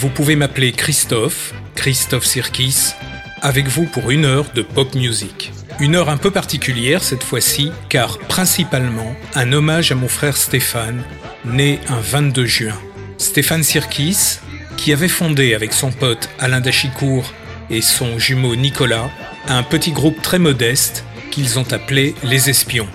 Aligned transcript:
vous 0.00 0.08
pouvez 0.08 0.34
m'appeler 0.34 0.72
Christophe, 0.72 1.52
Christophe 1.74 2.24
Sirkis, 2.24 2.94
avec 3.42 3.68
vous 3.68 3.84
pour 3.84 4.10
une 4.10 4.24
heure 4.24 4.46
de 4.54 4.62
pop 4.62 4.94
music. 4.94 5.52
Une 5.78 5.94
heure 5.94 6.08
un 6.08 6.16
peu 6.16 6.30
particulière 6.30 7.04
cette 7.04 7.22
fois-ci, 7.22 7.70
car 7.90 8.18
principalement 8.18 9.14
un 9.34 9.52
hommage 9.52 9.92
à 9.92 9.94
mon 9.96 10.08
frère 10.08 10.38
Stéphane, 10.38 11.02
né 11.44 11.80
un 11.88 12.00
22 12.00 12.46
juin. 12.46 12.80
Stéphane 13.18 13.62
Sirkis, 13.62 14.38
qui 14.78 14.94
avait 14.94 15.06
fondé 15.06 15.52
avec 15.52 15.74
son 15.74 15.92
pote 15.92 16.30
Alain 16.38 16.62
Dachicourt 16.62 17.30
et 17.68 17.82
son 17.82 18.18
jumeau 18.18 18.56
Nicolas 18.56 19.10
un 19.48 19.62
petit 19.62 19.92
groupe 19.92 20.22
très 20.22 20.38
modeste 20.38 21.04
qu'ils 21.30 21.58
ont 21.58 21.70
appelé 21.72 22.14
Les 22.24 22.48
Espions. 22.48 22.88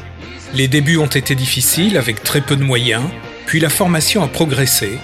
Les 0.55 0.67
débuts 0.67 0.97
ont 0.97 1.05
été 1.05 1.35
difficiles 1.35 1.97
avec 1.97 2.23
très 2.23 2.41
peu 2.41 2.55
de 2.55 2.63
moyens, 2.63 3.03
puis 3.45 3.59
la 3.59 3.69
formation 3.69 4.23
a 4.23 4.27
progressé. 4.27 4.97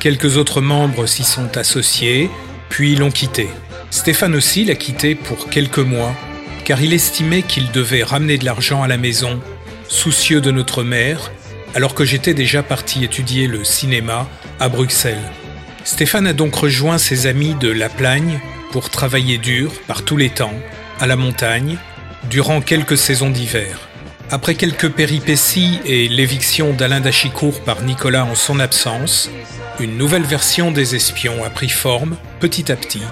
Quelques 0.00 0.36
autres 0.36 0.60
membres 0.60 1.06
s'y 1.06 1.24
sont 1.24 1.56
associés, 1.56 2.30
puis 2.68 2.96
l'ont 2.96 3.10
quitté. 3.10 3.48
Stéphane 3.90 4.34
aussi 4.34 4.64
l'a 4.64 4.74
quitté 4.74 5.14
pour 5.14 5.48
quelques 5.48 5.78
mois, 5.78 6.14
car 6.64 6.80
il 6.82 6.92
estimait 6.92 7.42
qu'il 7.42 7.70
devait 7.72 8.02
ramener 8.02 8.38
de 8.38 8.44
l'argent 8.44 8.82
à 8.82 8.88
la 8.88 8.98
maison, 8.98 9.40
soucieux 9.88 10.40
de 10.40 10.50
notre 10.50 10.82
mère, 10.82 11.32
alors 11.74 11.94
que 11.94 12.04
j'étais 12.04 12.34
déjà 12.34 12.62
parti 12.62 13.04
étudier 13.04 13.46
le 13.46 13.64
cinéma 13.64 14.28
à 14.60 14.68
Bruxelles. 14.68 15.32
Stéphane 15.84 16.26
a 16.26 16.32
donc 16.32 16.54
rejoint 16.54 16.98
ses 16.98 17.26
amis 17.26 17.54
de 17.54 17.68
La 17.68 17.88
Plagne 17.88 18.40
pour 18.72 18.90
travailler 18.90 19.38
dur 19.38 19.72
par 19.86 20.02
tous 20.02 20.16
les 20.16 20.30
temps, 20.30 20.54
à 21.00 21.06
la 21.06 21.16
montagne, 21.16 21.78
durant 22.28 22.60
quelques 22.60 22.98
saisons 22.98 23.30
d'hiver. 23.30 23.85
Après 24.30 24.56
quelques 24.56 24.90
péripéties 24.90 25.78
et 25.84 26.08
l'éviction 26.08 26.72
d'Alain 26.72 27.00
Dachicourt 27.00 27.60
par 27.60 27.82
Nicolas 27.82 28.24
en 28.24 28.34
son 28.34 28.58
absence, 28.58 29.30
une 29.78 29.96
nouvelle 29.96 30.24
version 30.24 30.72
des 30.72 30.96
Espions 30.96 31.44
a 31.44 31.50
pris 31.50 31.68
forme 31.68 32.16
petit 32.40 32.72
à 32.72 32.76
petit 32.76 33.02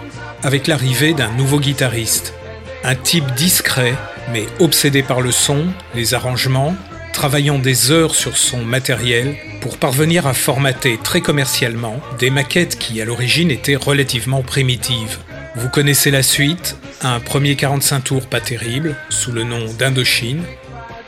avec 0.43 0.67
l'arrivée 0.67 1.15
d'un 1.15 1.31
nouveau 1.31 1.61
guitariste. 1.61 2.35
Un 2.83 2.97
type 2.97 3.33
discret 3.37 3.95
mais 4.33 4.47
obsédé 4.59 5.05
par 5.05 5.21
le 5.21 5.31
son, 5.31 5.67
les 5.95 6.15
arrangements, 6.15 6.75
travaillant 7.13 7.61
des 7.61 7.93
heures 7.93 8.17
sur 8.17 8.37
son 8.37 8.65
matériel 8.65 9.37
pour 9.61 9.79
parvenir 9.79 10.27
à 10.27 10.35
formater 10.35 10.99
très 11.03 11.21
commercialement 11.21 12.01
des 12.19 12.31
maquettes 12.31 12.77
qui 12.77 13.01
à 13.01 13.05
l'origine 13.05 13.53
étaient 13.53 13.77
relativement 13.77 14.43
primitives. 14.43 15.19
Vous 15.55 15.69
connaissez 15.69 16.11
la 16.11 16.25
suite, 16.25 16.77
un 17.03 17.21
premier 17.21 17.55
45 17.55 18.01
tours 18.01 18.27
pas 18.27 18.41
terrible, 18.41 18.97
sous 19.11 19.31
le 19.31 19.45
nom 19.45 19.65
d'Indochine, 19.79 20.43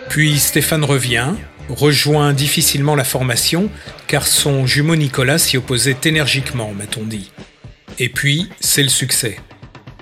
puis 0.08 0.38
Stéphane 0.38 0.85
revient, 0.85 1.32
rejoint 1.69 2.32
difficilement 2.32 2.94
la 2.94 3.05
formation 3.05 3.70
car 4.06 4.26
son 4.26 4.67
jumeau 4.67 4.97
Nicolas 4.97 5.38
s'y 5.38 5.56
opposait 5.56 5.97
énergiquement, 6.05 6.73
m'a-t-on 6.73 7.05
dit. 7.05 7.31
Et 7.99 8.08
puis, 8.08 8.49
c'est 8.61 8.82
le 8.82 8.88
succès. 8.88 9.38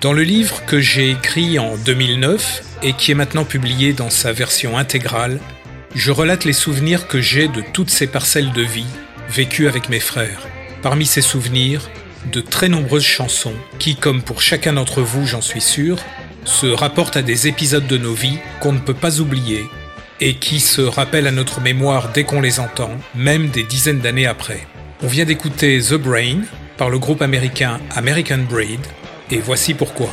Dans 0.01 0.13
le 0.13 0.23
livre 0.23 0.65
que 0.65 0.79
j'ai 0.79 1.11
écrit 1.11 1.57
en 1.57 1.77
2009 1.77 2.63
et 2.83 2.93
qui 2.93 3.11
est 3.11 3.15
maintenant 3.15 3.45
publié 3.45 3.93
dans 3.93 4.09
sa 4.09 4.31
version 4.33 4.77
intégrale, 4.77 5.39
je 5.95 6.11
relate 6.11 6.43
les 6.43 6.53
souvenirs 6.53 7.07
que 7.07 7.21
j'ai 7.21 7.47
de 7.47 7.63
toutes 7.73 7.89
ces 7.89 8.07
parcelles 8.07 8.51
de 8.51 8.61
vie 8.61 8.85
vécues 9.29 9.67
avec 9.67 9.89
mes 9.89 10.01
frères. 10.01 10.47
Parmi 10.81 11.05
ces 11.05 11.21
souvenirs, 11.21 11.89
de 12.31 12.41
très 12.41 12.69
nombreuses 12.69 13.05
chansons 13.05 13.55
qui, 13.79 13.95
comme 13.95 14.21
pour 14.21 14.41
chacun 14.41 14.73
d'entre 14.73 15.01
vous, 15.01 15.25
j'en 15.25 15.41
suis 15.41 15.61
sûr, 15.61 15.97
se 16.43 16.67
rapportent 16.67 17.17
à 17.17 17.21
des 17.21 17.47
épisodes 17.47 17.87
de 17.87 17.97
nos 17.97 18.13
vies 18.13 18.39
qu'on 18.59 18.73
ne 18.73 18.79
peut 18.79 18.93
pas 18.93 19.19
oublier 19.19 19.63
et 20.21 20.35
qui 20.35 20.59
se 20.59 20.81
rappellent 20.81 21.27
à 21.27 21.31
notre 21.31 21.61
mémoire 21.61 22.09
dès 22.13 22.23
qu'on 22.23 22.41
les 22.41 22.59
entend, 22.59 22.91
même 23.15 23.49
des 23.49 23.63
dizaines 23.63 23.99
d'années 23.99 24.27
après. 24.27 24.65
On 25.03 25.07
vient 25.07 25.25
d'écouter 25.25 25.79
The 25.81 25.95
Brain 25.95 26.41
par 26.77 26.89
le 26.89 26.99
groupe 26.99 27.21
américain 27.21 27.79
American 27.95 28.39
Breed, 28.49 28.79
et 29.31 29.39
voici 29.39 29.73
pourquoi. 29.73 30.09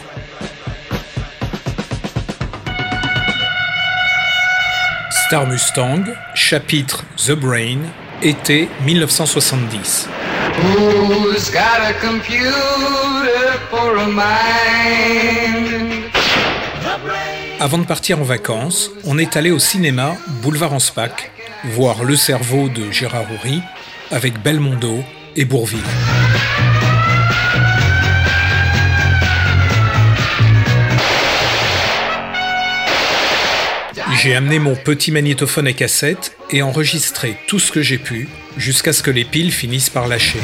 Star 5.27 5.47
Mustang, 5.47 6.05
chapitre 6.35 7.05
The 7.17 7.33
Brain, 7.33 7.79
été 8.23 8.69
1970. 8.85 10.09
Who's 10.63 11.51
got 11.51 11.81
a 11.81 11.95
computer 11.95 12.53
for 13.71 13.97
a 13.97 14.07
mind? 14.07 15.92
Avant 17.63 17.79
de 17.79 17.85
partir 17.85 18.19
en 18.19 18.25
vacances, 18.25 18.91
on 19.05 19.19
est 19.19 19.37
allé 19.37 19.53
au 19.53 19.61
cinéma 19.61 20.17
Boulevard 20.43 20.73
Anspach 20.73 21.31
voir 21.63 22.03
Le 22.03 22.17
cerveau 22.17 22.69
de 22.69 22.91
Gérard 22.91 23.27
Houry 23.31 23.63
avec 24.11 24.43
Belmondo 24.43 25.05
et 25.37 25.45
Bourville. 25.45 25.79
J'ai 34.21 34.35
amené 34.35 34.59
mon 34.59 34.75
petit 34.75 35.13
magnétophone 35.13 35.69
à 35.69 35.73
cassette 35.73 36.37
et 36.51 36.63
enregistré 36.63 37.37
tout 37.47 37.61
ce 37.61 37.71
que 37.71 37.81
j'ai 37.81 37.99
pu 37.99 38.29
jusqu'à 38.57 38.93
ce 38.93 39.05
que 39.05 39.13
les 39.13 39.25
piles 39.25 39.53
finissent 39.53 39.89
par 39.89 40.09
lâcher. 40.09 40.41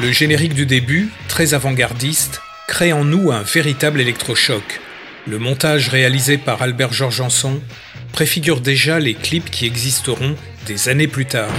Le 0.00 0.12
générique 0.12 0.54
du 0.54 0.66
début, 0.66 1.08
très 1.26 1.52
avant-gardiste, 1.52 2.42
crée 2.68 2.92
en 2.92 3.02
nous 3.02 3.32
un 3.32 3.42
véritable 3.42 4.00
électrochoc. 4.00 4.80
Le 5.28 5.38
montage 5.38 5.90
réalisé 5.90 6.38
par 6.38 6.62
Albert 6.62 6.94
Georgenson 6.94 7.60
préfigure 8.12 8.62
déjà 8.62 8.98
les 8.98 9.12
clips 9.12 9.50
qui 9.50 9.66
existeront 9.66 10.36
des 10.66 10.88
années 10.88 11.06
plus 11.06 11.26
tard. 11.26 11.52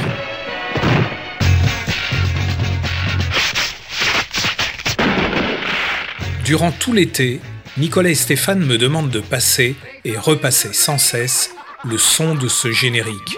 Durant 6.43 6.71
tout 6.71 6.93
l'été, 6.93 7.41
Nicolas 7.77 8.09
et 8.09 8.15
Stéphane 8.15 8.65
me 8.65 8.79
demandent 8.79 9.11
de 9.11 9.19
passer 9.19 9.75
et 10.03 10.17
repasser 10.17 10.73
sans 10.73 10.97
cesse 10.97 11.51
le 11.85 11.99
son 11.99 12.33
de 12.33 12.47
ce 12.47 12.71
générique. 12.71 13.37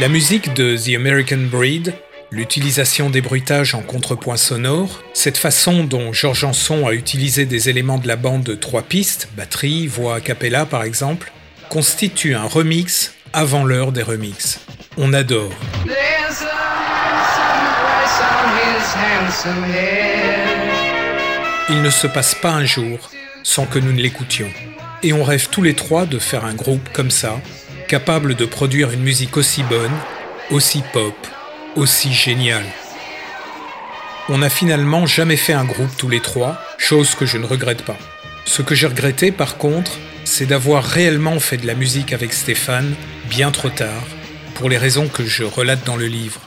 La 0.00 0.08
musique 0.08 0.54
de 0.54 0.76
The 0.76 0.96
American 0.96 1.46
Breed, 1.52 1.94
l'utilisation 2.30 3.10
des 3.10 3.20
bruitages 3.20 3.74
en 3.74 3.80
contrepoint 3.80 4.36
sonore, 4.36 5.02
cette 5.14 5.38
façon 5.38 5.84
dont 5.84 6.12
Georges 6.12 6.40
Janson 6.40 6.86
a 6.86 6.92
utilisé 6.92 7.46
des 7.46 7.68
éléments 7.68 7.98
de 7.98 8.08
la 8.08 8.16
bande 8.16 8.42
de 8.42 8.54
trois 8.54 8.82
pistes, 8.82 9.28
batterie, 9.36 9.86
voix 9.86 10.16
a 10.16 10.20
cappella 10.20 10.66
par 10.66 10.82
exemple, 10.82 11.32
constitue 11.68 12.34
un 12.34 12.44
remix 12.44 13.14
avant 13.32 13.64
l'heure 13.64 13.92
des 13.92 14.02
remixes. 14.02 14.60
On 14.96 15.12
adore. 15.12 15.52
Il 21.70 21.82
ne 21.82 21.90
se 21.90 22.06
passe 22.06 22.34
pas 22.34 22.50
un 22.50 22.64
jour 22.64 23.10
sans 23.42 23.66
que 23.66 23.78
nous 23.78 23.92
ne 23.92 24.00
l'écoutions. 24.00 24.50
Et 25.02 25.12
on 25.12 25.22
rêve 25.22 25.48
tous 25.50 25.62
les 25.62 25.74
trois 25.74 26.06
de 26.06 26.18
faire 26.18 26.44
un 26.44 26.54
groupe 26.54 26.88
comme 26.92 27.10
ça, 27.10 27.40
capable 27.86 28.34
de 28.34 28.44
produire 28.44 28.90
une 28.90 29.02
musique 29.02 29.36
aussi 29.36 29.62
bonne, 29.62 29.92
aussi 30.50 30.82
pop, 30.92 31.14
aussi 31.76 32.12
géniale. 32.12 32.66
On 34.28 34.38
n'a 34.38 34.50
finalement 34.50 35.06
jamais 35.06 35.36
fait 35.36 35.52
un 35.52 35.64
groupe 35.64 35.96
tous 35.96 36.08
les 36.08 36.20
trois, 36.20 36.60
chose 36.76 37.14
que 37.14 37.26
je 37.26 37.38
ne 37.38 37.46
regrette 37.46 37.82
pas. 37.82 37.96
Ce 38.44 38.62
que 38.62 38.74
j'ai 38.74 38.86
regretté 38.86 39.32
par 39.32 39.56
contre, 39.56 39.92
c'est 40.24 40.46
d'avoir 40.46 40.84
réellement 40.84 41.40
fait 41.40 41.56
de 41.56 41.66
la 41.66 41.74
musique 41.74 42.12
avec 42.12 42.32
Stéphane 42.32 42.94
bien 43.30 43.50
trop 43.50 43.70
tard, 43.70 44.02
pour 44.54 44.68
les 44.68 44.78
raisons 44.78 45.08
que 45.08 45.24
je 45.24 45.44
relate 45.44 45.84
dans 45.84 45.96
le 45.96 46.06
livre. 46.06 46.40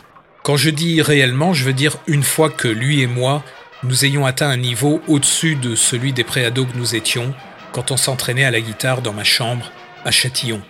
Quand 0.43 0.57
je 0.57 0.69
dis 0.69 1.01
réellement, 1.01 1.53
je 1.53 1.63
veux 1.63 1.73
dire 1.73 1.97
une 2.07 2.23
fois 2.23 2.49
que 2.49 2.67
lui 2.67 3.01
et 3.01 3.07
moi, 3.07 3.43
nous 3.83 4.05
ayons 4.05 4.25
atteint 4.25 4.49
un 4.49 4.57
niveau 4.57 5.01
au-dessus 5.07 5.55
de 5.55 5.75
celui 5.75 6.13
des 6.13 6.23
préados 6.23 6.65
que 6.65 6.77
nous 6.77 6.95
étions 6.95 7.33
quand 7.71 7.91
on 7.91 7.97
s'entraînait 7.97 8.45
à 8.45 8.51
la 8.51 8.61
guitare 8.61 9.01
dans 9.01 9.13
ma 9.13 9.23
chambre 9.23 9.71
à 10.05 10.11
Châtillon. 10.11 10.61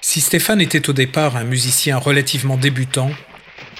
Si 0.00 0.20
Stéphane 0.20 0.60
était 0.60 0.88
au 0.88 0.92
départ 0.92 1.36
un 1.36 1.44
musicien 1.44 1.96
relativement 1.98 2.56
débutant, 2.56 3.10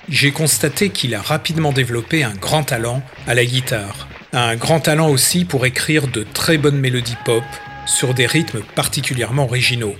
j'ai 0.09 0.33
constaté 0.33 0.91
qu'il 0.91 1.15
a 1.15 1.23
rapidement 1.23 1.73
développé 1.73 2.25
un 2.25 2.35
grand 2.35 2.65
talent 2.65 3.03
à 3.27 3.35
la 3.35 3.45
guitare. 3.45 4.09
Un 4.33 4.57
grand 4.57 4.81
talent 4.81 5.09
aussi 5.09 5.45
pour 5.45 5.67
écrire 5.67 6.09
de 6.09 6.25
très 6.25 6.59
bonnes 6.59 6.79
mélodies 6.79 7.19
pop 7.25 7.45
sur 7.87 8.15
des 8.15 8.27
rythmes 8.27 8.63
particulièrement 8.75 9.45
originaux. 9.45 9.95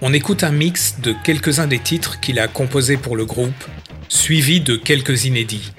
On 0.00 0.12
écoute 0.12 0.44
un 0.44 0.50
mix 0.50 1.00
de 1.00 1.14
quelques-uns 1.24 1.66
des 1.66 1.78
titres 1.78 2.20
qu'il 2.20 2.38
a 2.38 2.48
composés 2.48 2.96
pour 2.96 3.16
le 3.16 3.24
groupe, 3.24 3.64
suivi 4.08 4.60
de 4.60 4.76
quelques 4.76 5.24
inédits. 5.24 5.72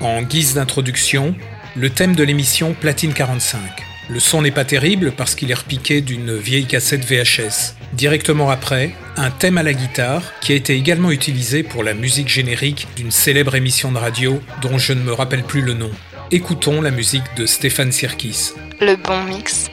En 0.00 0.22
guise 0.22 0.54
d'introduction, 0.54 1.34
le 1.76 1.90
thème 1.90 2.14
de 2.14 2.24
l'émission 2.24 2.74
Platine 2.74 3.14
45. 3.14 3.91
Le 4.12 4.20
son 4.20 4.42
n'est 4.42 4.50
pas 4.50 4.66
terrible 4.66 5.12
parce 5.12 5.34
qu'il 5.34 5.50
est 5.50 5.54
repiqué 5.54 6.02
d'une 6.02 6.36
vieille 6.36 6.66
cassette 6.66 7.02
VHS. 7.02 7.76
Directement 7.94 8.50
après, 8.50 8.94
un 9.16 9.30
thème 9.30 9.56
à 9.56 9.62
la 9.62 9.72
guitare 9.72 10.22
qui 10.42 10.52
a 10.52 10.54
été 10.54 10.74
également 10.76 11.10
utilisé 11.10 11.62
pour 11.62 11.82
la 11.82 11.94
musique 11.94 12.28
générique 12.28 12.88
d'une 12.94 13.10
célèbre 13.10 13.54
émission 13.54 13.90
de 13.90 13.96
radio 13.96 14.38
dont 14.60 14.76
je 14.76 14.92
ne 14.92 15.02
me 15.02 15.14
rappelle 15.14 15.44
plus 15.44 15.62
le 15.62 15.72
nom. 15.72 15.90
Écoutons 16.30 16.82
la 16.82 16.90
musique 16.90 17.24
de 17.38 17.46
Stéphane 17.46 17.90
Sirkis. 17.90 18.52
Le 18.82 18.96
bon 18.96 19.22
mix. 19.24 19.70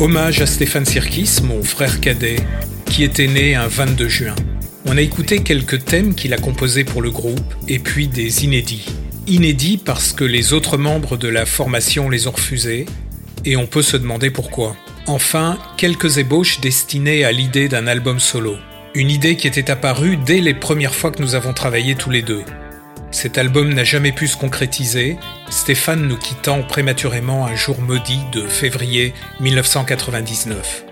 Hommage 0.00 0.40
à 0.40 0.46
Stéphane 0.46 0.86
Sirkis, 0.86 1.40
mon 1.42 1.64
frère 1.64 2.00
cadet, 2.00 2.36
qui 2.86 3.02
était 3.02 3.26
né 3.26 3.56
un 3.56 3.66
22 3.66 4.08
juin. 4.08 4.36
On 4.86 4.96
a 4.96 5.00
écouté 5.00 5.42
quelques 5.42 5.84
thèmes 5.84 6.14
qu'il 6.14 6.32
a 6.32 6.36
composés 6.36 6.84
pour 6.84 7.02
le 7.02 7.10
groupe, 7.10 7.52
et 7.66 7.80
puis 7.80 8.06
des 8.06 8.44
inédits. 8.44 8.86
Inédits 9.26 9.76
parce 9.76 10.12
que 10.12 10.22
les 10.22 10.52
autres 10.52 10.76
membres 10.76 11.16
de 11.16 11.26
la 11.26 11.46
formation 11.46 12.08
les 12.10 12.28
ont 12.28 12.30
refusés, 12.30 12.86
et 13.44 13.56
on 13.56 13.66
peut 13.66 13.82
se 13.82 13.96
demander 13.96 14.30
pourquoi. 14.30 14.76
Enfin, 15.08 15.58
quelques 15.76 16.18
ébauches 16.18 16.60
destinées 16.60 17.24
à 17.24 17.32
l'idée 17.32 17.68
d'un 17.68 17.88
album 17.88 18.20
solo. 18.20 18.54
Une 18.94 19.10
idée 19.10 19.34
qui 19.34 19.48
était 19.48 19.68
apparue 19.68 20.16
dès 20.16 20.40
les 20.40 20.54
premières 20.54 20.94
fois 20.94 21.10
que 21.10 21.20
nous 21.20 21.34
avons 21.34 21.54
travaillé 21.54 21.96
tous 21.96 22.10
les 22.10 22.22
deux. 22.22 22.44
Cet 23.10 23.38
album 23.38 23.72
n'a 23.72 23.84
jamais 23.84 24.12
pu 24.12 24.28
se 24.28 24.36
concrétiser, 24.36 25.16
Stéphane 25.48 26.06
nous 26.06 26.18
quittant 26.18 26.62
prématurément 26.62 27.46
un 27.46 27.56
jour 27.56 27.80
maudit 27.80 28.20
de 28.32 28.46
février 28.46 29.14
1999. 29.40 30.84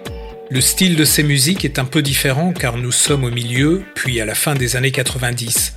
Le 0.49 0.61
style 0.61 0.97
de 0.97 1.05
ces 1.05 1.23
musiques 1.23 1.65
est 1.65 1.79
un 1.79 1.85
peu 1.85 2.03
différent 2.03 2.53
car 2.53 2.79
nous 2.79 2.93
sommes 2.93 3.25
au 3.25 3.31
milieu, 3.31 3.83
puis 3.95 4.21
à 4.21 4.25
la 4.25 4.35
fin 4.35 4.55
des 4.55 4.77
années 4.77 4.93
90. 4.93 5.75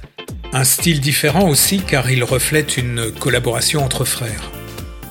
Un 0.53 0.63
style 0.63 1.01
différent 1.01 1.47
aussi 1.49 1.81
car 1.81 2.09
il 2.09 2.23
reflète 2.23 2.77
une 2.77 3.11
collaboration 3.11 3.83
entre 3.83 4.05
frères. 4.05 4.49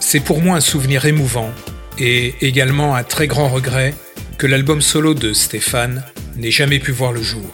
C'est 0.00 0.20
pour 0.20 0.40
moi 0.40 0.56
un 0.56 0.60
souvenir 0.60 1.04
émouvant 1.04 1.52
et 1.98 2.34
également 2.40 2.96
un 2.96 3.04
très 3.04 3.26
grand 3.26 3.48
regret 3.48 3.94
que 4.38 4.46
l'album 4.46 4.80
solo 4.80 5.12
de 5.12 5.32
Stéphane 5.34 6.04
n'ait 6.36 6.50
jamais 6.50 6.78
pu 6.78 6.92
voir 6.92 7.12
le 7.12 7.22
jour. 7.22 7.52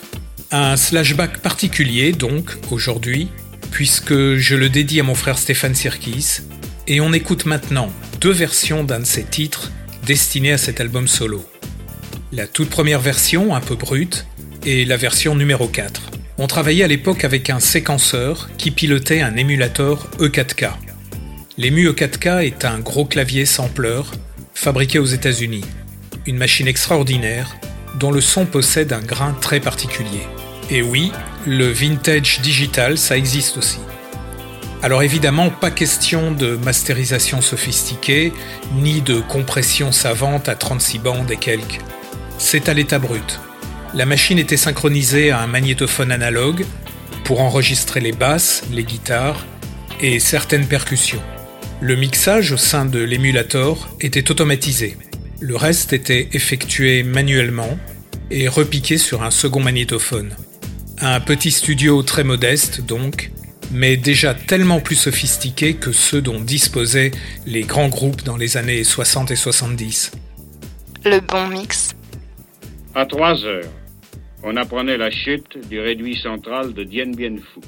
Un 0.53 0.77
slashback 0.77 1.39
particulier 1.39 2.13
donc 2.13 2.53
aujourd'hui 2.71 3.29
puisque 3.75 4.37
je 4.37 4.55
le 4.55 4.69
dédie 4.69 5.01
à 5.01 5.03
mon 5.03 5.17
frère 5.17 5.37
Stéphane 5.37 5.75
Sirkis, 5.75 6.43
et 6.87 7.01
on 7.01 7.13
écoute 7.13 7.45
maintenant 7.45 7.91
deux 8.21 8.31
versions 8.31 8.85
d'un 8.85 9.01
de 9.01 9.05
ses 9.05 9.25
titres 9.25 9.73
destinés 10.07 10.53
à 10.53 10.59
cet 10.59 10.81
album 10.81 11.09
solo. 11.09 11.45
La 12.31 12.47
toute 12.47 12.71
première 12.71 13.01
version, 13.01 13.53
un 13.53 13.61
peu 13.61 13.75
brute, 13.75 14.27
et 14.65 14.85
la 14.85 14.97
version 14.97 15.35
numéro 15.35 15.67
4. 15.67 16.03
On 16.39 16.47
travaillait 16.47 16.85
à 16.85 16.89
l'époque 16.89 17.25
avec 17.25 17.51
un 17.51 17.59
séquenceur 17.59 18.49
qui 18.59 18.71
pilotait 18.71 19.23
un 19.23 19.35
émulateur 19.35 20.09
E4K. 20.21 20.71
L'EMU 21.59 21.89
E4K 21.91 22.47
est 22.47 22.65
un 22.65 22.79
gros 22.79 23.07
clavier 23.07 23.45
sampler 23.45 24.03
fabriqué 24.55 25.01
aux 25.01 25.05
États-Unis. 25.05 25.65
Une 26.27 26.37
machine 26.37 26.69
extraordinaire 26.69 27.57
dont 27.99 28.13
le 28.13 28.21
son 28.21 28.47
possède 28.47 28.93
un 28.93 29.03
grain 29.03 29.37
très 29.41 29.59
particulier. 29.59 30.23
Et 30.71 30.83
oui, 30.83 31.13
le 31.47 31.67
vintage 31.71 32.41
digital, 32.41 32.97
ça 32.97 33.17
existe 33.17 33.59
aussi. 33.59 33.81
Alors 34.83 35.03
évidemment, 35.03 35.51
pas 35.51 35.71
question 35.71 36.31
de 36.33 36.57
masterisation 36.57 37.41
sophistiquée, 37.41 38.33
ni 38.75 39.01
de 39.01 39.21
compression 39.21 39.93
savante 39.93 40.49
à 40.49 40.55
36 40.55 40.99
bandes 40.99 41.31
et 41.31 41.37
quelques. 41.37 41.81
C'est 42.39 42.69
à 42.69 42.75
l'état 42.75 42.99
brut. 42.99 43.41
La 43.95 44.07
machine 44.07 44.39
était 44.39 44.57
synchronisée 44.57 45.31
à 45.31 45.41
un 45.41 45.47
magnétophone 45.47 46.13
analogue 46.13 46.65
pour 47.25 47.41
enregistrer 47.41 48.01
les 48.01 48.13
basses, 48.13 48.63
les 48.73 48.85
guitares 48.85 49.47
et 50.01 50.19
certaines 50.19 50.67
percussions. 50.67 51.23
Le 51.81 51.97
mixage 51.97 52.53
au 52.53 52.57
sein 52.57 52.87
de 52.87 53.01
l'émulator 53.01 53.89
était 54.01 54.31
automatisé. 54.31 54.97
Le 55.41 55.57
reste 55.57 55.93
était 55.93 56.29
effectué 56.33 57.03
manuellement 57.03 57.79
et 58.31 58.49
repiqué 58.49 58.99
sur 58.99 59.23
un 59.23 59.31
second 59.31 59.61
magnétophone. 59.61 60.35
Un 61.01 61.21
petit 61.21 61.51
studio 61.51 62.03
très 62.03 62.23
modeste 62.23 62.81
donc, 62.87 63.31
mais 63.73 63.97
déjà 63.97 64.35
tellement 64.35 64.81
plus 64.81 64.95
sophistiqué 64.95 65.75
que 65.75 65.93
ceux 65.93 66.23
dont 66.23 66.41
disposaient 66.41 67.11
les 67.47 67.63
grands 67.63 67.89
groupes 67.89 68.23
dans 68.23 68.37
les 68.37 68.57
années 68.57 68.85
60 68.85 69.33
et 69.33 69.37
70. 69.37 70.13
Le 71.05 71.21
bon 71.21 71.49
mix. 71.49 71.95
À 72.95 73.07
3 73.07 73.45
heures, 73.45 73.65
on 74.45 74.57
apprenait 74.57 74.97
la 74.97 75.11
chute 75.11 75.59
du 75.69 75.81
réduit 75.81 76.17
central 76.17 76.73
de 76.73 76.85
Dien 76.85 77.11
Bien 77.11 77.37
Phu. 77.37 77.61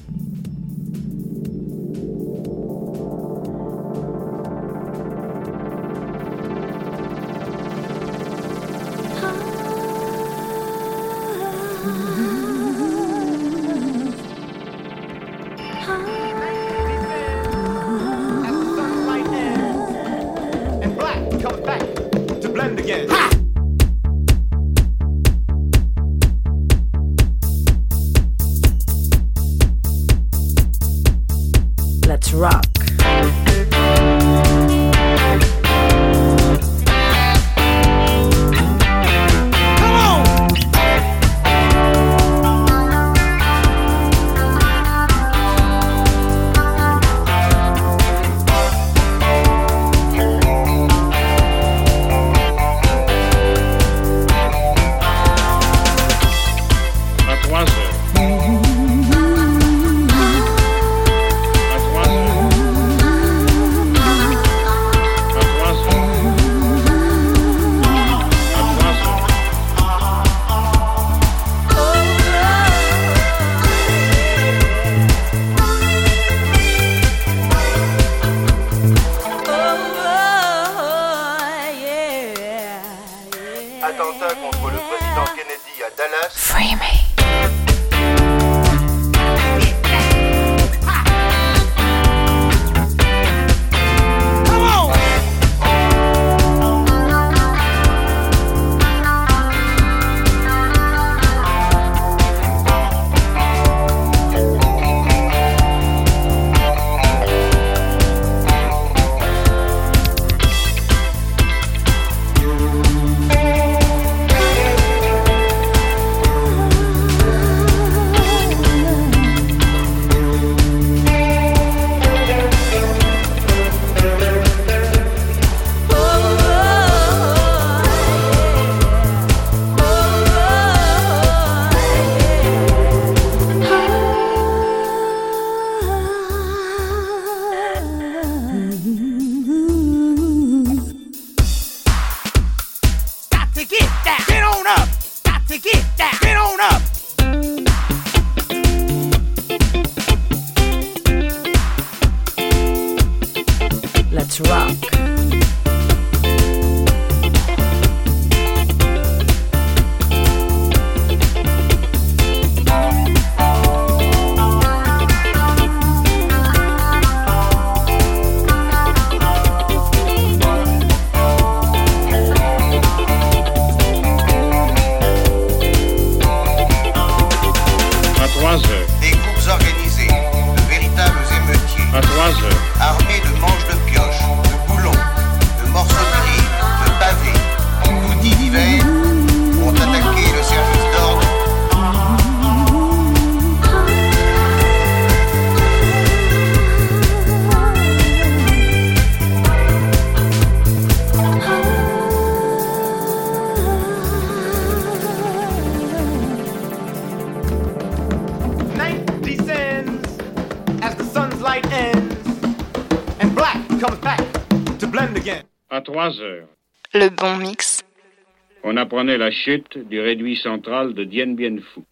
la 219.14 219.30
chute 219.30 219.78
du 219.78 220.00
réduit 220.00 220.36
central 220.36 220.92
de 220.94 221.04
Dien 221.04 221.34
Bien 221.34 221.56
Phu. 221.58 221.82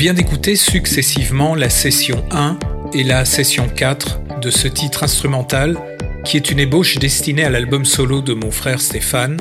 Vient 0.00 0.14
d'écouter 0.14 0.56
successivement 0.56 1.54
la 1.54 1.68
session 1.68 2.24
1 2.30 2.58
et 2.94 3.04
la 3.04 3.26
session 3.26 3.68
4 3.68 4.40
de 4.40 4.50
ce 4.50 4.66
titre 4.66 5.02
instrumental 5.02 5.76
qui 6.24 6.38
est 6.38 6.50
une 6.50 6.58
ébauche 6.58 6.96
destinée 6.96 7.44
à 7.44 7.50
l'album 7.50 7.84
solo 7.84 8.22
de 8.22 8.32
mon 8.32 8.50
frère 8.50 8.80
Stéphane, 8.80 9.36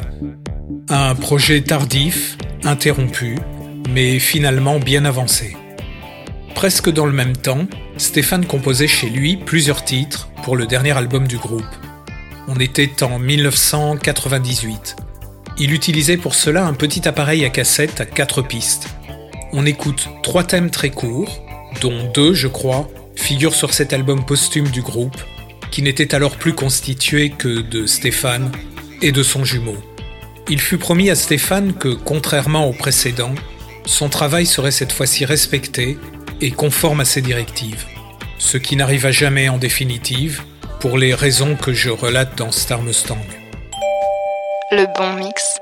un 0.90 1.16
projet 1.16 1.62
tardif, 1.62 2.38
interrompu, 2.66 3.38
mais 3.92 4.20
finalement 4.20 4.80
bien 4.80 5.06
avancé. 5.06 5.56
Presque 6.56 6.90
dans 6.90 7.06
le 7.06 7.14
même 7.14 7.38
temps, 7.38 7.66
Stéphane 7.96 8.46
composait 8.46 8.90
chez 8.90 9.10
lui 9.10 9.38
plusieurs 9.38 9.86
titres 9.86 10.28
pour 10.44 10.58
le 10.58 10.68
dernier 10.68 10.92
album 10.92 11.26
du 11.26 11.38
groupe. 11.38 11.64
On 12.50 12.60
était 12.60 13.02
en 13.02 13.18
1998. 13.18 14.98
Il 15.58 15.72
utilisait 15.72 16.18
pour 16.18 16.36
cela 16.36 16.66
un 16.66 16.74
petit 16.74 17.08
appareil 17.08 17.46
à 17.46 17.50
cassette 17.50 18.02
à 18.02 18.06
quatre 18.06 18.42
pistes. 18.42 18.90
On 19.52 19.66
écoute 19.66 20.10
trois 20.22 20.44
thèmes 20.44 20.70
très 20.70 20.92
courts, 20.92 21.44
dont 21.82 22.04
deux, 22.14 22.36
je 22.36 22.48
crois, 22.48 22.88
figurent 23.16 23.56
sur 23.56 23.74
cet 23.74 23.94
album 23.94 24.24
posthume 24.24 24.68
du 24.68 24.82
groupe, 24.82 25.18
qui 25.72 25.82
n'était 25.82 26.14
alors 26.14 26.36
plus 26.36 26.54
constitué 26.54 27.32
que 27.32 27.62
de 27.62 27.88
Stéphane 27.88 28.52
et 29.02 29.12
de 29.12 29.24
son 29.24 29.44
jumeau. 29.44 29.78
Il 30.50 30.62
fut 30.62 30.78
promis 30.78 31.10
à 31.10 31.16
Stéphane 31.16 31.74
que, 31.74 31.90
contrairement 31.90 32.68
au 32.68 32.74
précédent, 32.74 33.34
son 33.86 34.10
travail 34.10 34.46
serait 34.46 34.72
cette 34.72 34.92
fois-ci 34.92 35.26
respecté 35.26 35.98
et 36.42 36.52
conforme 36.52 37.00
à 37.00 37.06
ses 37.06 37.22
directives, 37.22 37.86
ce 38.38 38.58
qui 38.58 38.76
n'arriva 38.76 39.12
jamais 39.12 39.50
en 39.50 39.58
définitive, 39.58 40.44
pour 40.80 40.98
les 40.98 41.14
raisons 41.14 41.56
que 41.56 41.74
je 41.74 41.90
relate 41.90 42.38
dans 42.38 42.52
Star 42.52 42.84
Mustang. 42.84 43.18
Le 44.72 44.86
bon 44.96 45.14
mix. 45.14 45.60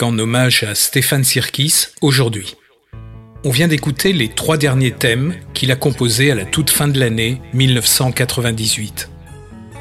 En 0.00 0.18
hommage 0.18 0.64
à 0.64 0.74
Stéphane 0.74 1.22
Sirkis 1.22 1.86
aujourd'hui. 2.00 2.56
On 3.44 3.50
vient 3.50 3.68
d'écouter 3.68 4.12
les 4.12 4.26
trois 4.26 4.56
derniers 4.56 4.90
thèmes 4.90 5.36
qu'il 5.54 5.70
a 5.70 5.76
composés 5.76 6.32
à 6.32 6.34
la 6.34 6.44
toute 6.44 6.70
fin 6.70 6.88
de 6.88 6.98
l'année 6.98 7.40
1998. 7.54 9.08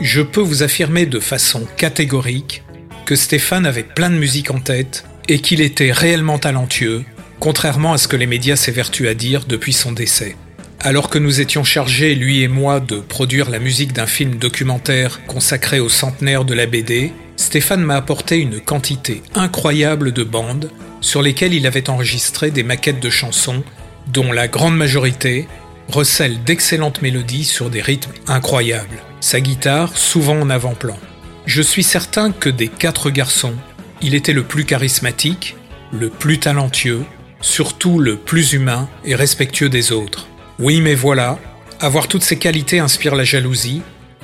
Je 0.01 0.21
peux 0.21 0.41
vous 0.41 0.62
affirmer 0.62 1.08
de 1.08 1.19
façon 1.19 1.67
catégorique 1.78 2.63
que 3.08 3.15
Stéphane 3.15 3.65
avait 3.65 3.82
plein 3.82 4.12
de 4.12 4.17
musique 4.17 4.51
en 4.51 4.60
tête 4.60 5.04
et 5.30 5.39
qu'il 5.39 5.62
était 5.62 5.91
réellement 5.91 6.38
talentueux, 6.38 7.04
contrairement 7.39 7.93
à 7.93 7.97
ce 7.97 8.08
que 8.08 8.17
les 8.17 8.28
médias 8.28 8.58
s'évertuent 8.58 9.08
à 9.08 9.15
dire 9.15 9.45
depuis 9.45 9.73
son 9.73 9.93
décès. 9.93 10.36
Alors 10.80 11.10
que 11.10 11.17
nous 11.17 11.41
étions 11.41 11.63
chargés, 11.63 12.13
lui 12.13 12.43
et 12.43 12.47
moi, 12.47 12.80
de 12.80 12.97
produire 12.97 13.49
la 13.49 13.58
musique 13.58 13.93
d'un 13.93 14.06
film 14.06 14.36
documentaire 14.36 15.25
consacré 15.25 15.80
au 15.80 15.89
centenaire 15.89 16.45
de 16.45 16.54
la 16.54 16.67
BD, 16.67 17.12
Stéphane 17.37 17.83
m'a 17.83 17.95
apporté 17.95 18.37
une 18.37 18.59
quantité 18.59 19.21
incroyable 19.33 20.11
de 20.11 20.23
bandes 20.23 20.71
sur 21.01 21.21
lesquelles 21.21 21.53
il 21.53 21.67
avait 21.67 21.89
enregistré 21.89 22.51
des 22.51 22.63
maquettes 22.63 22.99
de 22.99 23.09
chansons, 23.09 23.63
dont 24.07 24.31
la 24.31 24.47
grande 24.47 24.77
majorité 24.77 25.47
recèlent 25.87 26.43
d'excellentes 26.43 27.01
mélodies 27.01 27.43
sur 27.43 27.69
des 27.69 27.81
rythmes 27.81 28.13
incroyables. 28.27 29.01
Sa 29.19 29.39
guitare, 29.39 29.97
souvent 29.97 30.39
en 30.39 30.49
avant-plan. 30.49 30.97
Je 31.45 31.61
suis 31.61 31.83
certain 31.83 32.31
que 32.31 32.49
des 32.49 32.67
quatre 32.67 33.11
garçons, 33.11 33.55
il 34.01 34.15
était 34.15 34.33
le 34.33 34.43
plus 34.43 34.65
charismatique, 34.65 35.55
le 35.91 36.09
plus 36.09 36.39
talentueux, 36.39 37.03
surtout 37.41 37.99
le 37.99 38.17
plus 38.17 38.53
humain 38.53 38.89
et 39.03 39.15
respectueux 39.15 39.69
des 39.69 39.91
autres. 39.91 40.27
Oui, 40.57 40.81
mais 40.81 40.95
voilà, 40.95 41.37
avoir 41.79 42.07
toutes 42.07 42.23
ces 42.23 42.37
qualités 42.37 42.79
inspire 42.79 43.15
la 43.15 43.23
jalousie, 43.23 43.81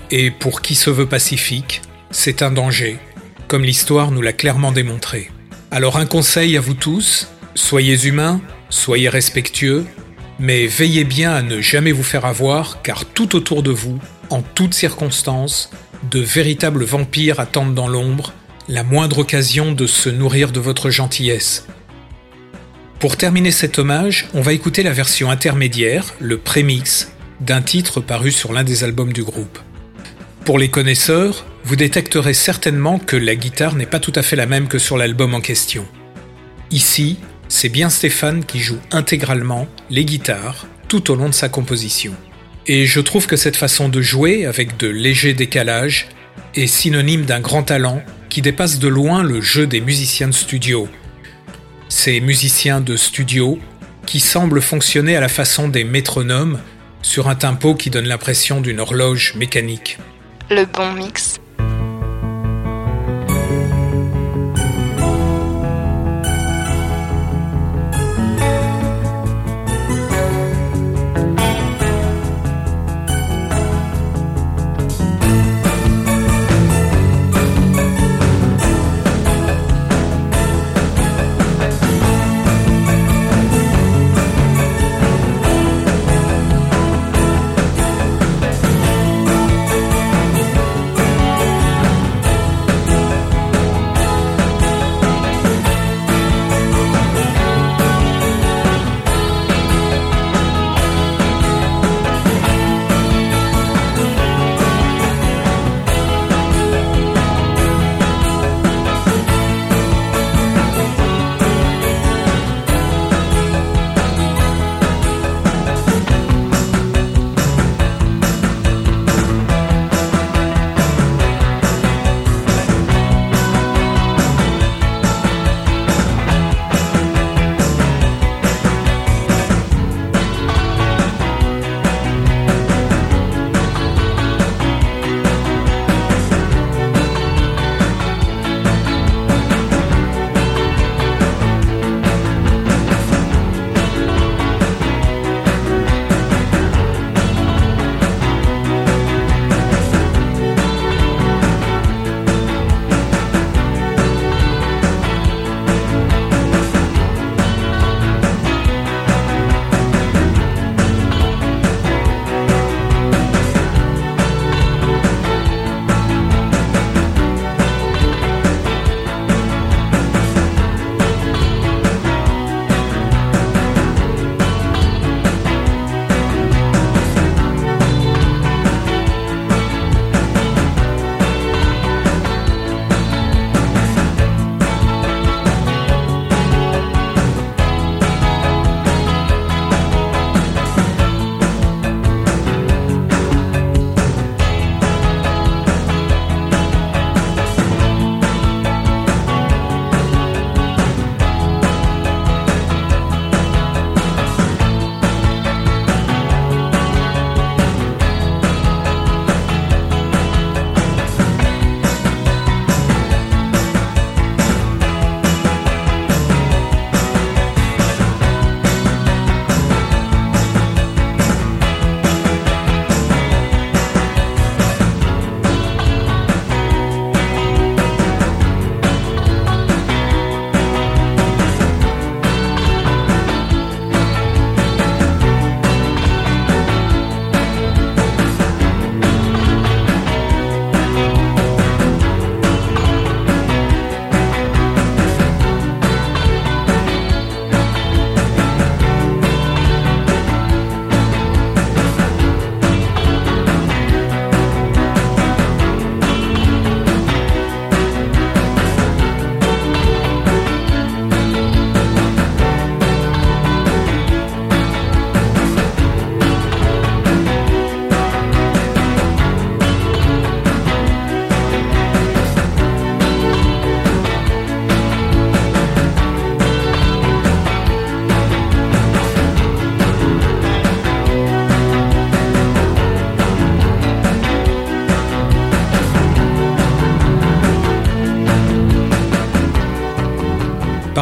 et 0.09 0.31
pour 0.31 0.61
qui 0.61 0.75
se 0.75 0.89
veut 0.89 1.05
pacifique, 1.05 1.81
c'est 2.11 2.41
un 2.41 2.51
danger, 2.51 2.97
comme 3.47 3.63
l'histoire 3.63 4.11
nous 4.11 4.21
l'a 4.21 4.33
clairement 4.33 4.71
démontré. 4.71 5.31
Alors 5.71 5.97
un 5.97 6.05
conseil 6.05 6.57
à 6.57 6.61
vous 6.61 6.73
tous, 6.73 7.29
soyez 7.55 8.07
humains, 8.07 8.41
soyez 8.69 9.09
respectueux, 9.09 9.85
mais 10.39 10.67
veillez 10.67 11.03
bien 11.03 11.33
à 11.33 11.41
ne 11.41 11.61
jamais 11.61 11.91
vous 11.91 12.03
faire 12.03 12.25
avoir, 12.25 12.81
car 12.81 13.05
tout 13.05 13.35
autour 13.35 13.63
de 13.63 13.71
vous, 13.71 13.99
en 14.29 14.41
toutes 14.41 14.73
circonstances, 14.73 15.69
de 16.09 16.19
véritables 16.19 16.83
vampires 16.83 17.39
attendent 17.39 17.75
dans 17.75 17.87
l'ombre 17.87 18.33
la 18.67 18.83
moindre 18.83 19.19
occasion 19.19 19.71
de 19.71 19.87
se 19.87 20.09
nourrir 20.09 20.51
de 20.51 20.59
votre 20.59 20.89
gentillesse. 20.89 21.65
Pour 22.99 23.17
terminer 23.17 23.51
cet 23.51 23.79
hommage, 23.79 24.27
on 24.33 24.41
va 24.41 24.53
écouter 24.53 24.83
la 24.83 24.93
version 24.93 25.31
intermédiaire, 25.31 26.13
le 26.19 26.37
prémix, 26.37 27.11
d'un 27.39 27.61
titre 27.61 27.99
paru 27.99 28.31
sur 28.31 28.53
l'un 28.53 28.63
des 28.63 28.83
albums 28.83 29.11
du 29.11 29.23
groupe. 29.23 29.59
Pour 30.45 30.59
les 30.59 30.69
connaisseurs, 30.69 31.45
vous 31.63 31.75
détecterez 31.75 32.33
certainement 32.33 32.99
que 32.99 33.15
la 33.15 33.35
guitare 33.35 33.75
n'est 33.75 33.85
pas 33.85 33.99
tout 33.99 34.13
à 34.15 34.23
fait 34.23 34.35
la 34.35 34.45
même 34.45 34.67
que 34.67 34.79
sur 34.79 34.97
l'album 34.97 35.33
en 35.33 35.41
question. 35.41 35.85
Ici, 36.71 37.17
c'est 37.47 37.69
bien 37.69 37.89
Stéphane 37.89 38.45
qui 38.45 38.59
joue 38.59 38.79
intégralement 38.91 39.67
les 39.89 40.05
guitares 40.05 40.67
tout 40.87 41.11
au 41.11 41.15
long 41.15 41.29
de 41.29 41.33
sa 41.33 41.49
composition. 41.49 42.13
Et 42.67 42.85
je 42.85 42.99
trouve 42.99 43.27
que 43.27 43.35
cette 43.35 43.57
façon 43.57 43.89
de 43.89 44.01
jouer, 44.01 44.45
avec 44.45 44.77
de 44.77 44.87
légers 44.87 45.33
décalages, 45.33 46.07
est 46.55 46.67
synonyme 46.67 47.25
d'un 47.25 47.39
grand 47.39 47.63
talent 47.63 48.03
qui 48.29 48.41
dépasse 48.41 48.79
de 48.79 48.87
loin 48.87 49.23
le 49.23 49.41
jeu 49.41 49.67
des 49.67 49.81
musiciens 49.81 50.27
de 50.27 50.33
studio, 50.33 50.87
ces 51.89 52.21
musiciens 52.21 52.79
de 52.79 52.95
studio 52.95 53.59
qui 54.05 54.19
semblent 54.19 54.61
fonctionner 54.61 55.15
à 55.15 55.19
la 55.19 55.27
façon 55.27 55.67
des 55.67 55.83
métronomes 55.83 56.59
sur 57.01 57.27
un 57.27 57.35
tempo 57.35 57.75
qui 57.75 57.89
donne 57.89 58.07
l'impression 58.07 58.61
d'une 58.61 58.79
horloge 58.79 59.35
mécanique. 59.35 59.97
Le 60.49 60.65
bon 60.65 60.93
mix. 60.93 61.39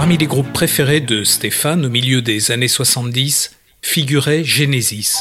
Parmi 0.10 0.18
les 0.18 0.26
groupes 0.26 0.52
préférés 0.52 1.02
de 1.02 1.24
Stéphane 1.24 1.86
au 1.86 1.90
milieu 1.90 2.24
des 2.24 2.50
années 2.50 2.68
70 2.68 3.52
figurait 3.84 4.44
Genesis. 4.44 5.18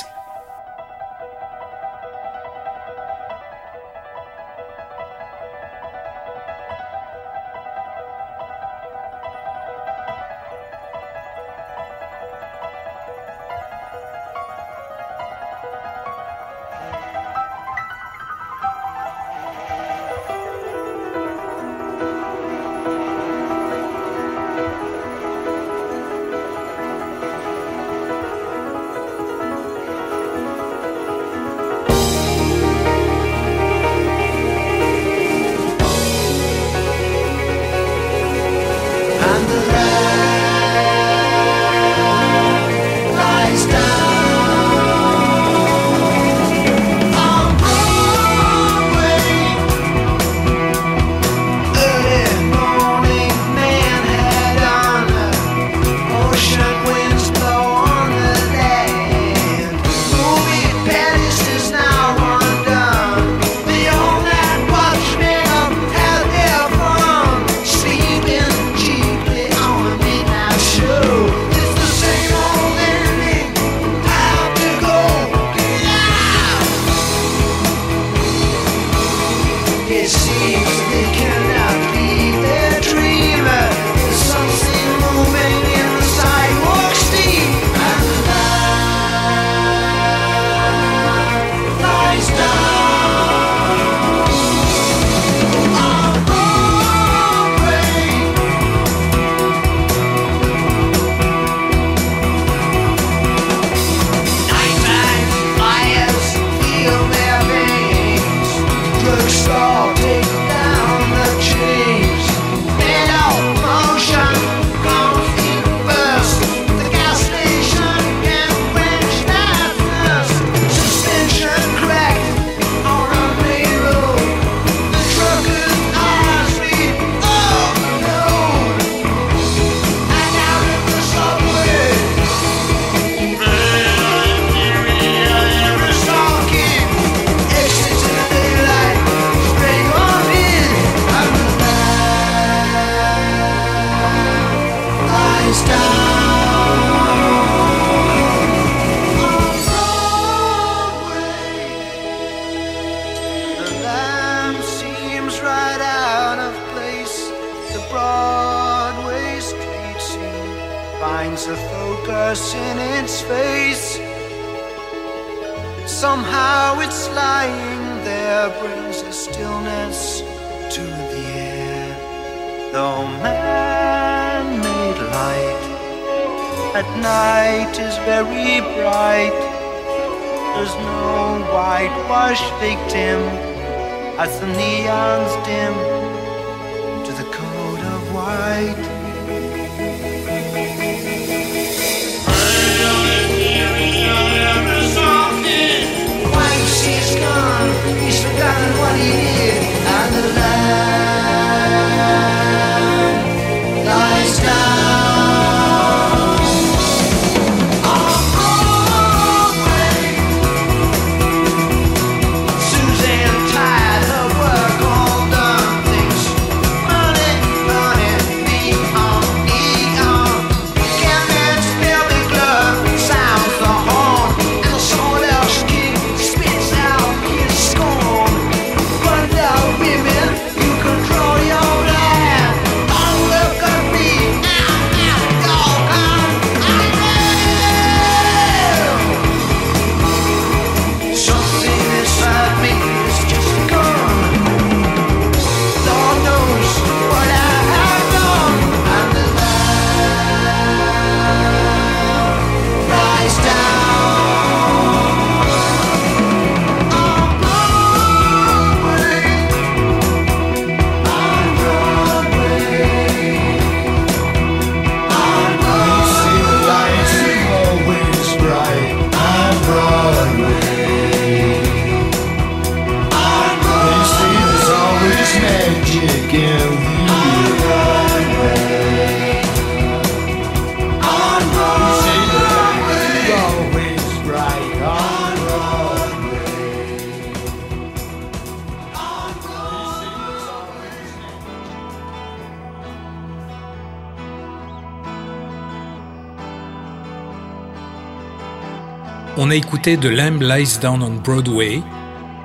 Écouté 299.58 299.96
The 299.96 300.04
Lamb 300.04 300.40
Lies 300.40 300.78
Down 300.80 301.02
on 301.02 301.10
Broadway, 301.10 301.82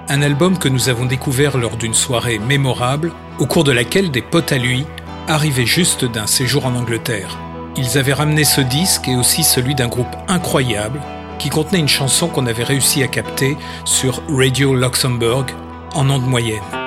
un 0.09 0.22
album 0.24 0.57
que 0.57 0.68
nous 0.68 0.89
avons 0.89 1.05
découvert 1.05 1.57
lors 1.59 1.78
d'une 1.78 1.93
soirée 1.93 2.39
mémorable 2.39 3.11
au 3.38 3.45
cours 3.45 3.64
de 3.64 3.72
laquelle 3.72 4.09
des 4.09 4.24
potes 4.24 4.51
à 4.51 4.57
lui 4.57 4.86
arrivaient 5.28 5.68
juste 5.68 6.05
d'un 6.05 6.26
séjour 6.26 6.66
en 6.66 6.76
Angleterre. 6.76 7.38
Ils 7.78 7.99
avaient 7.99 8.14
ramené 8.14 8.43
ce 8.43 8.61
disque 8.61 9.07
et 9.07 9.16
aussi 9.16 9.43
celui 9.43 9.76
d'un 9.76 9.89
groupe 9.89 10.16
incroyable 10.28 10.99
qui 11.38 11.49
contenait 11.49 11.80
une 11.80 11.88
chanson 11.88 12.28
qu'on 12.28 12.47
avait 12.47 12.64
réussi 12.64 13.03
à 13.03 13.07
capter 13.07 13.57
sur 13.86 14.24
Radio 14.28 14.74
Luxembourg 14.74 15.45
en 15.93 16.09
ondes 16.09 16.28
moyenne. 16.28 16.82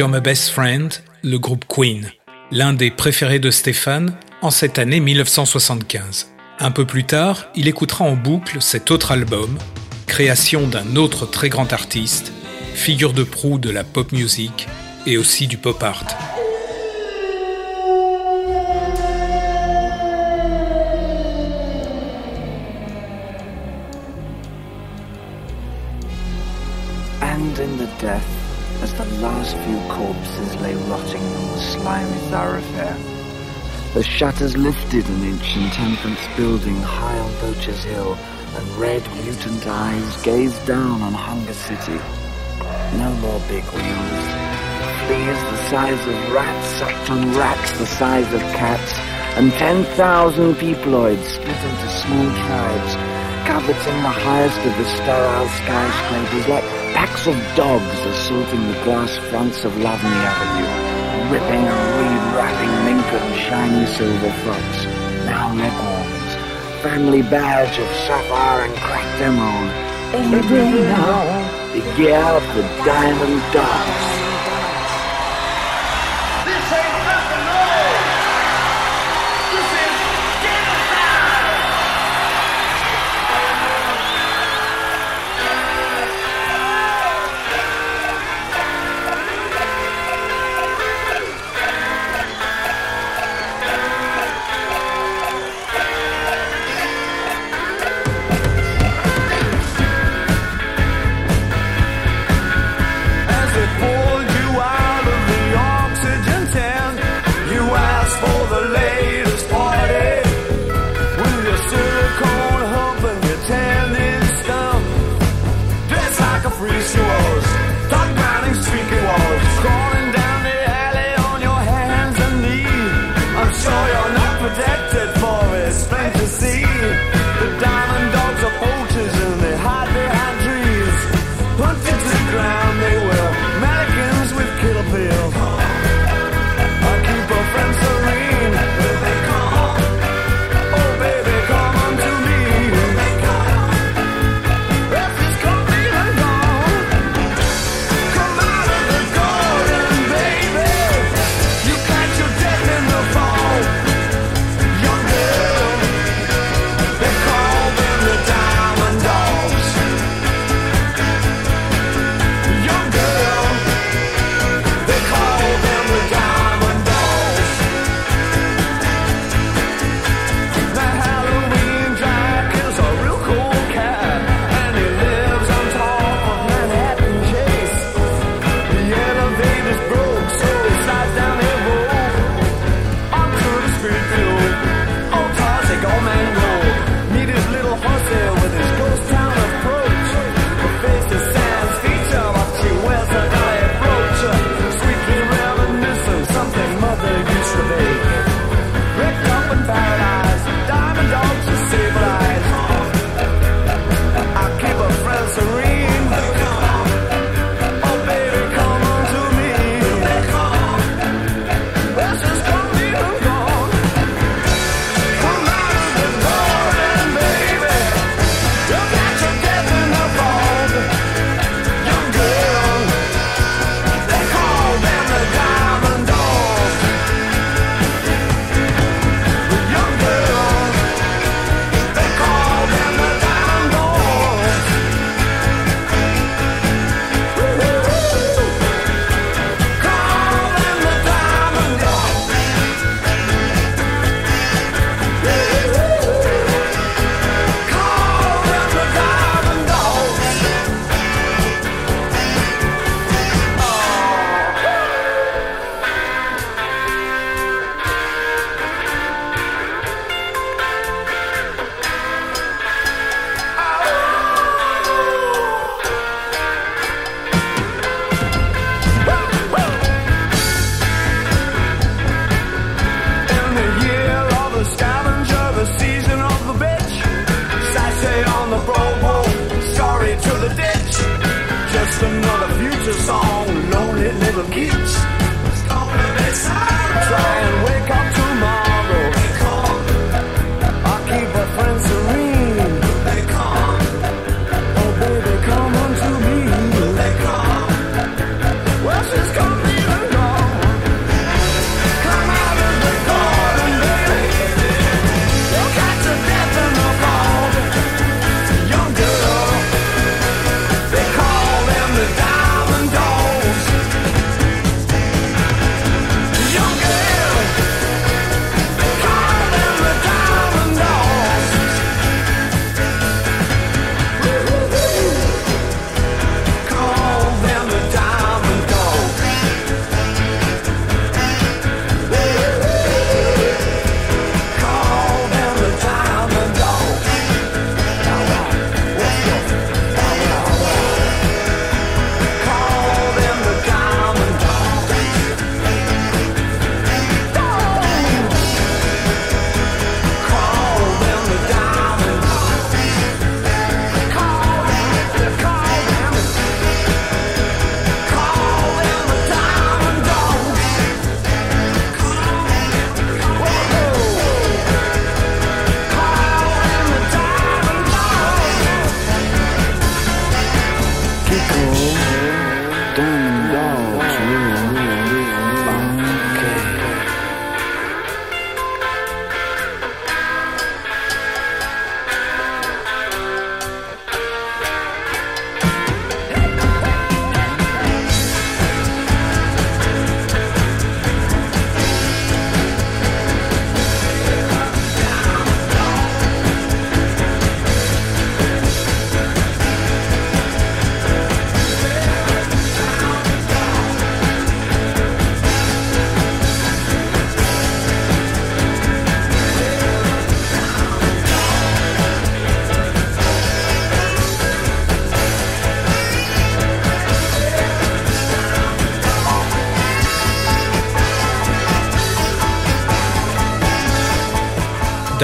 You're 0.00 0.08
My 0.08 0.22
Best 0.22 0.48
Friend, 0.48 0.90
le 1.22 1.38
groupe 1.38 1.66
Queen, 1.68 2.10
l'un 2.50 2.72
des 2.72 2.90
préférés 2.90 3.38
de 3.38 3.50
Stéphane 3.50 4.16
en 4.40 4.50
cette 4.50 4.78
année 4.78 4.98
1975. 4.98 6.30
Un 6.58 6.70
peu 6.70 6.86
plus 6.86 7.04
tard, 7.04 7.48
il 7.54 7.68
écoutera 7.68 8.06
en 8.06 8.16
boucle 8.16 8.62
cet 8.62 8.90
autre 8.90 9.12
album, 9.12 9.58
création 10.06 10.66
d'un 10.66 10.96
autre 10.96 11.26
très 11.26 11.50
grand 11.50 11.74
artiste, 11.74 12.32
figure 12.72 13.12
de 13.12 13.24
proue 13.24 13.58
de 13.58 13.68
la 13.68 13.84
pop 13.84 14.10
music 14.12 14.68
et 15.04 15.18
aussi 15.18 15.46
du 15.46 15.58
pop 15.58 15.82
art. 15.82 16.06
As 28.82 28.94
the 28.94 29.04
last 29.20 29.56
few 29.58 29.78
corpses 29.94 30.56
lay 30.62 30.74
rotting 30.88 31.22
on 31.22 31.46
the 31.52 31.60
slimy 31.60 32.18
thoroughfare, 32.30 32.96
the 33.92 34.02
shutters 34.02 34.56
lifted 34.56 35.06
an 35.08 35.24
ancient 35.24 35.72
temperance 35.72 36.26
building 36.36 36.76
high 36.76 37.18
on 37.18 37.32
Poacher's 37.34 37.84
Hill, 37.84 38.14
and 38.56 38.68
red, 38.78 39.02
mutant 39.22 39.66
eyes 39.66 40.22
gazed 40.22 40.66
down 40.66 41.02
on 41.02 41.12
Hunger 41.12 41.52
City. 41.52 42.00
No 42.98 43.12
more 43.20 43.40
big 43.48 43.64
wheels. 43.64 44.26
Fleas 45.06 45.40
the 45.50 45.56
size 45.68 46.06
of 46.06 46.32
rats 46.32 46.66
sucked 46.78 47.10
on 47.10 47.36
rats 47.36 47.78
the 47.78 47.86
size 47.86 48.32
of 48.32 48.40
cats, 48.54 48.92
and 49.36 49.52
10,000 49.52 50.54
peopleoids 50.54 51.24
split 51.24 51.48
into 51.48 51.88
small 51.88 52.30
tribes, 52.46 53.09
coveting 53.46 54.02
the 54.02 54.14
highest 54.24 54.58
of 54.58 54.76
the 54.76 54.84
sterile 54.84 55.48
skyscrapers 55.48 56.48
like 56.48 56.64
packs 56.94 57.26
of 57.26 57.36
dogs 57.56 58.00
assaulting 58.06 58.66
the 58.68 58.78
glass 58.84 59.16
fronts 59.30 59.64
of 59.64 59.72
Lovney 59.78 60.20
Avenue, 60.30 61.32
ripping 61.32 61.64
and 61.64 61.82
re-wrapping 61.98 62.74
Lincoln 62.86 63.28
shiny 63.38 63.86
silver 63.86 64.32
frocks, 64.42 64.84
now 65.24 65.54
leghorns, 65.54 66.82
family 66.82 67.22
badge 67.22 67.78
of 67.78 67.88
sapphire 68.06 68.64
and 68.64 68.74
cracked 68.76 69.20
emerald. 69.20 69.70
Day 70.48 70.72
now, 70.90 71.72
the 71.72 71.80
gear 71.96 72.18
of 72.18 72.42
the 72.54 72.62
diamond 72.84 73.52
dogs. 73.52 74.19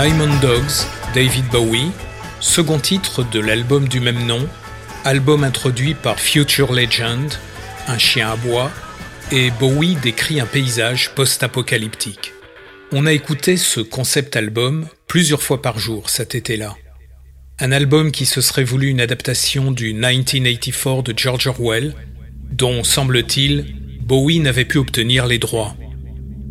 Diamond 0.07 0.39
Dogs, 0.41 0.87
David 1.17 1.47
Bowie, 1.47 1.91
second 2.39 2.79
titre 2.79 3.25
de 3.29 3.41
l'album 3.41 3.89
du 3.89 3.99
même 3.99 4.25
nom, 4.25 4.49
album 5.05 5.43
introduit 5.43 5.95
par 5.95 6.21
Future 6.21 6.73
Legend, 6.73 7.35
un 7.89 7.99
chien 7.99 8.31
à 8.31 8.37
bois, 8.37 8.71
et 9.33 9.51
Bowie 9.59 9.97
décrit 9.97 10.39
un 10.39 10.47
paysage 10.47 11.11
post-apocalyptique. 11.17 12.35
On 12.93 13.05
a 13.05 13.13
écouté 13.13 13.57
ce 13.57 13.81
concept 13.81 14.37
album 14.37 14.87
plusieurs 15.09 15.43
fois 15.43 15.61
par 15.61 15.81
jour 15.81 16.09
cet 16.09 16.37
été-là. 16.37 16.77
Un 17.59 17.73
album 17.73 18.13
qui 18.13 18.27
se 18.27 18.41
serait 18.41 18.63
voulu 18.63 18.91
une 18.91 19.01
adaptation 19.01 19.73
du 19.73 19.93
1984 19.93 21.03
de 21.03 21.19
George 21.19 21.49
Orwell, 21.49 21.95
dont, 22.53 22.85
semble-t-il, 22.85 23.75
Bowie 24.03 24.39
n'avait 24.39 24.67
pu 24.67 24.79
obtenir 24.79 25.27
les 25.27 25.41
droits. 25.41 25.75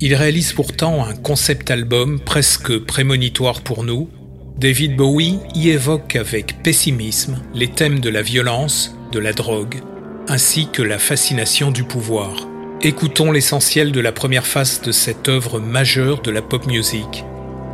Il 0.02 0.14
réalise 0.14 0.52
pourtant 0.52 1.06
un 1.06 1.16
concept 1.16 1.72
album 1.72 2.20
presque 2.20 2.80
prémonitoire 2.80 3.62
pour 3.62 3.86
nous. 3.86 4.10
David 4.58 4.98
Bowie 4.98 5.39
y 5.54 5.70
évoque 5.70 6.18
avec 6.18 6.62
pessimisme 6.62 7.41
les 7.54 7.70
thèmes 7.70 8.02
de 8.02 8.10
la 8.10 8.22
violence, 8.22 8.93
de 9.14 9.20
la 9.20 9.32
drogue, 9.32 9.82
ainsi 10.28 10.68
que 10.70 10.82
la 10.82 11.00
fascination 11.00 11.72
du 11.72 11.86
pouvoir. 11.86 12.50
Écoutons 12.82 13.32
l'essentiel 13.32 13.93
de 13.93 14.02
la 14.02 14.12
première 14.12 14.46
phase 14.46 14.82
de 14.82 14.91
cette 14.91 15.30
œuvre 15.30 15.62
majeure 15.62 16.22
de 16.22 16.32
la 16.32 16.41
pop 16.41 16.68
music. 16.68 17.24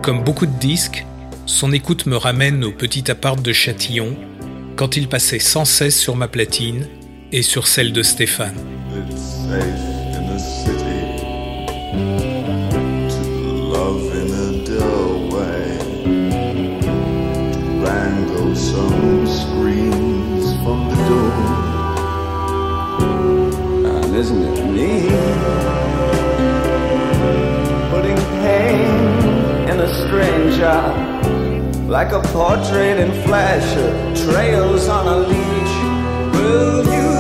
Comme 0.04 0.24
beaucoup 0.24 0.46
de 0.46 0.60
disques, 0.60 1.06
son 1.48 1.74
écoute 1.74 2.06
me 2.06 2.18
ramène 2.18 2.64
au 2.64 2.72
petit 2.72 3.10
appart 3.10 3.42
de 3.42 3.52
Châtillon, 3.52 4.16
quand 4.76 4.96
il 4.96 5.08
passait 5.08 5.40
sans 5.40 5.66
cesse 5.66 6.00
sur 6.00 6.16
ma 6.16 6.28
platine 6.28 6.88
et 7.32 7.42
sur 7.42 7.68
celle 7.68 7.94
de 7.94 8.04
Stéphane. 8.04 8.56
Stranger. 30.12 30.82
Like 31.88 32.12
a 32.12 32.22
portrait 32.34 32.98
in 33.00 33.12
flash, 33.24 33.68
trails 34.24 34.90
on 34.90 35.08
a 35.08 35.18
leash. 35.30 35.76
Will 36.36 36.84
you 36.96 37.11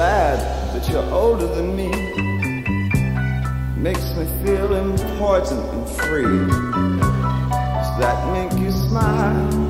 glad 0.00 0.40
that 0.72 0.88
you're 0.88 1.04
older 1.12 1.46
than 1.46 1.76
me. 1.76 1.90
Makes 3.76 4.14
me 4.16 4.24
feel 4.42 4.72
important 4.74 5.60
and 5.74 5.86
free. 5.90 6.38
Does 7.76 8.00
that 8.00 8.18
make 8.32 8.58
you 8.62 8.72
smile? 8.72 9.69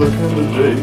another 0.00 0.74
day. 0.74 0.81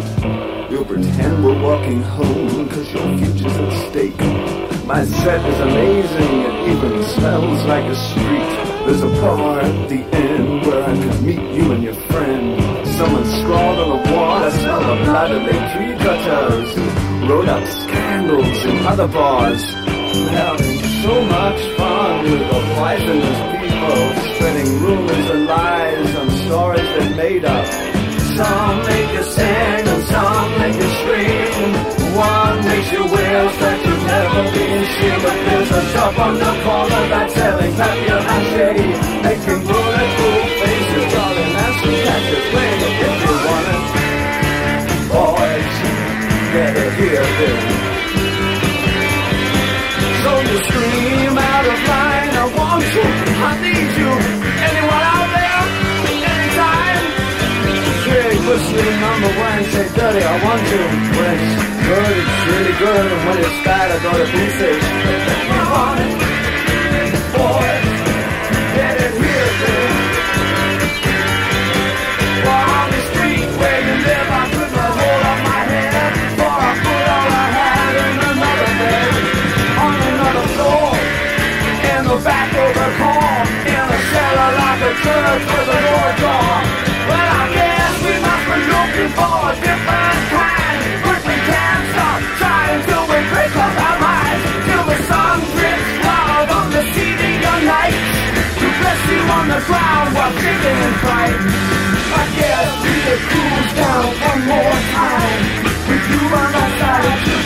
want 60.43 60.61
to 60.61 60.79
When 61.17 61.35
it's 61.35 61.63
good, 61.87 62.13
it's 62.21 62.37
really 62.47 62.75
good. 62.79 63.05
And 63.11 63.21
when 63.27 63.37
it's 63.39 63.59
bad, 63.65 63.91
I 63.91 63.97
go 64.03 64.11
to 64.11 64.25
Blue 64.31 64.49
Fish 64.59 66.38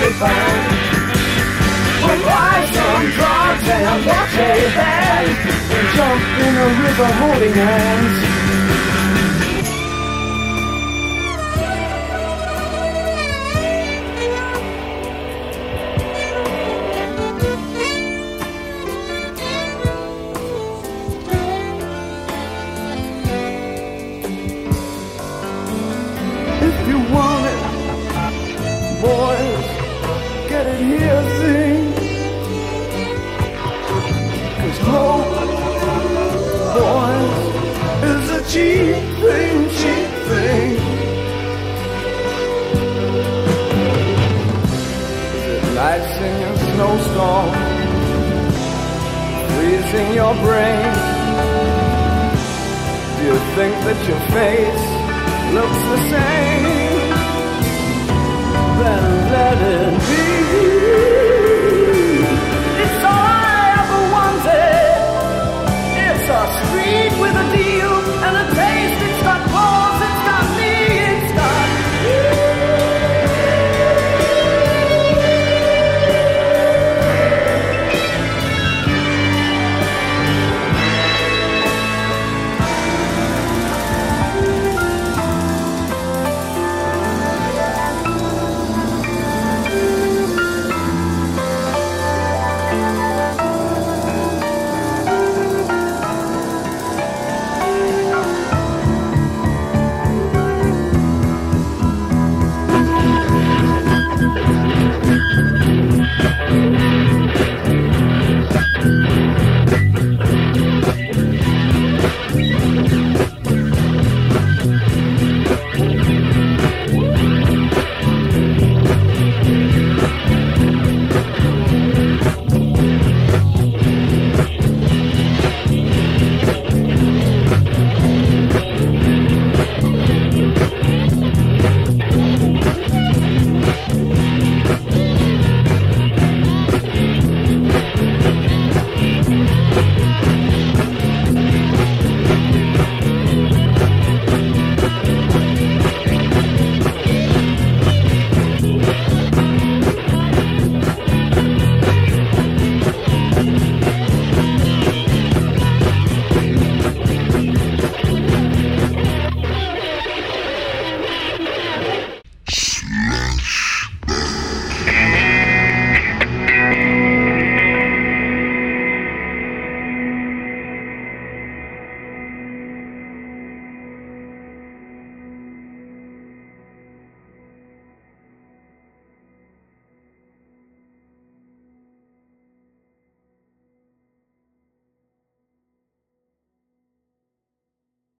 be 0.04 0.10
found. 0.20 0.94
But 2.04 2.20
why 2.28 2.56
some 2.76 3.06
drugs 3.16 3.68
and 3.76 3.86
a 3.88 3.98
lucky 4.10 4.54
band? 4.76 5.30
Jump 5.96 6.24
in 6.46 6.54
a 6.58 6.68
river 6.84 7.10
holding 7.20 7.54
hands. 7.54 8.83
cheap 38.54 38.94
thing, 39.20 39.58
cheap 39.80 40.10
thing. 40.30 40.72
Life's 45.74 46.18
in 46.28 46.34
your 46.44 46.58
snowstorm, 46.70 47.50
freezing 49.54 50.10
your 50.14 50.34
brain. 50.46 50.94
Do 53.16 53.22
you 53.30 53.38
think 53.58 53.74
that 53.88 54.00
your 54.10 54.22
face 54.38 54.86
looks 55.56 55.82
the 55.92 56.00
same? 56.14 56.96
Then 58.80 59.06
let 59.34 59.58
it 59.78 59.94
be. 60.10 60.26
It's 62.84 63.04
all 63.14 63.28
I 63.50 63.66
ever 63.82 64.02
wanted. 64.16 64.94
It's 66.06 66.28
a 66.30 66.42
street 66.60 67.14
with 67.20 67.36
a 67.36 67.58
D 67.58 67.63
and 68.26 68.38
a 68.38 68.63